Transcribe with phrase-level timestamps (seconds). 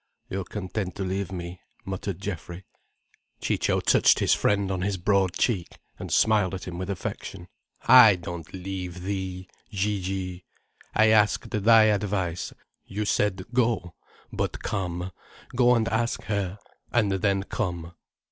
[0.31, 2.65] "You're content to leave me," muttered Geoffrey.
[3.39, 7.47] Ciccio touched his friend on his broad cheek, and smiled at him with affection.
[7.83, 10.43] "I don't leave thee, Gigi.
[10.95, 12.51] I asked thy advice.
[12.83, 13.93] You said, Go.
[14.33, 15.11] But come.
[15.55, 16.57] Go and ask her,
[16.91, 17.93] and then come.